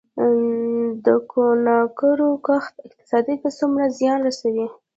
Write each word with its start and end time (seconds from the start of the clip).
د 1.05 1.07
کوکنارو 1.31 2.29
کښت 2.45 2.73
اقتصاد 2.85 3.25
ته 3.41 3.49
څومره 3.59 3.85
زیان 3.97 4.19
رسوي؟ 4.27 4.67